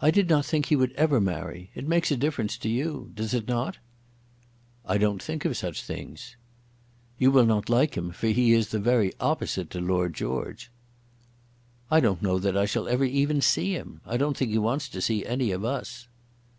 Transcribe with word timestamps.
"I 0.00 0.10
did 0.10 0.30
not 0.30 0.46
think 0.46 0.64
he 0.68 0.74
would 0.74 0.92
ever 0.92 1.20
marry. 1.20 1.70
It 1.74 1.86
makes 1.86 2.10
a 2.10 2.16
difference 2.16 2.56
to 2.56 2.68
you; 2.70 3.10
does 3.14 3.34
it 3.34 3.46
not?" 3.46 3.76
"I 4.86 4.96
don't 4.96 5.22
think 5.22 5.44
of 5.44 5.54
such 5.54 5.82
things." 5.82 6.36
"You 7.18 7.30
will 7.30 7.44
not 7.44 7.68
like 7.68 7.94
him, 7.94 8.10
for 8.12 8.28
he 8.28 8.54
is 8.54 8.70
the 8.70 8.78
very 8.78 9.12
opposite 9.20 9.68
to 9.72 9.82
Lord 9.82 10.14
George." 10.14 10.70
"I 11.90 12.00
don't 12.00 12.22
know 12.22 12.38
that 12.38 12.56
I 12.56 12.64
shall 12.64 12.88
ever 12.88 13.04
even 13.04 13.42
see 13.42 13.72
him. 13.74 14.00
I 14.06 14.16
don't 14.16 14.34
think 14.34 14.50
he 14.50 14.56
wants 14.56 14.88
to 14.88 15.02
see 15.02 15.26
any 15.26 15.50
of 15.50 15.62
us." 15.62 16.08